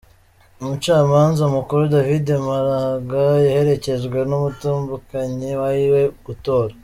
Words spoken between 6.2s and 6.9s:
gutora.